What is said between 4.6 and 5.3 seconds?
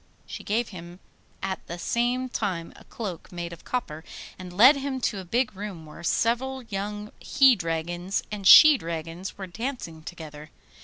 him to a